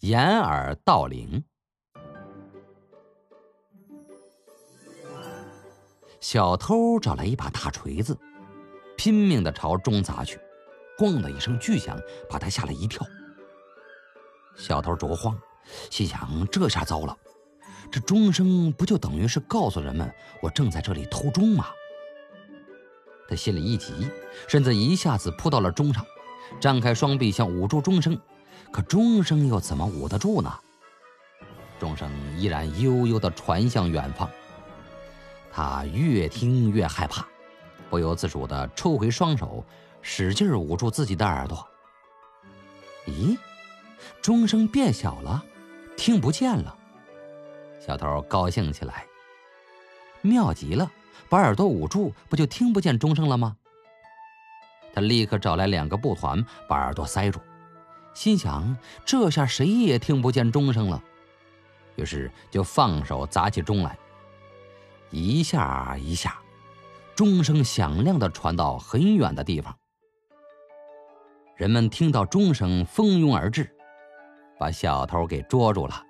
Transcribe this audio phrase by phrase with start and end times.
[0.00, 1.42] 掩耳盗铃。
[6.20, 8.16] 小偷找来一把大锤子，
[8.98, 10.38] 拼命的朝钟砸去，
[10.98, 11.98] 咣的一声巨响，
[12.28, 13.06] 把他吓了一跳。
[14.54, 15.38] 小偷着慌，
[15.90, 17.16] 心想：这下糟了，
[17.90, 21.68] 这钟声不就等于是告诉人们我正在这里偷钟吗？
[23.28, 24.10] 他心里一急，
[24.46, 26.04] 身子一下子扑到了钟上，
[26.60, 28.20] 张开双臂想捂住钟声，
[28.70, 30.52] 可钟声又怎么捂得住呢？
[31.78, 34.28] 钟声依然悠悠地传向远方。
[35.52, 37.26] 他越听越害怕，
[37.90, 39.64] 不由自主地抽回双手，
[40.02, 41.66] 使劲捂住自己的耳朵。
[43.06, 43.38] 咦，
[44.20, 45.44] 钟声变小了，
[45.96, 46.76] 听不见了。
[47.80, 49.06] 小偷高兴起来，
[50.22, 50.90] 妙极了。
[51.28, 53.56] 把耳朵捂住，不就听不见钟声了吗？
[54.94, 57.40] 他立刻找来两个布团，把耳朵塞住，
[58.16, 61.04] 心想：这下谁也听不见钟声了。
[61.96, 63.98] 于是就放手砸起钟来，
[65.10, 66.38] 一下一下，
[67.14, 69.76] 钟声响亮的传到很远的地方。
[71.56, 73.70] 人们听到钟声，蜂拥而至，
[74.58, 76.02] 把小偷给捉住了。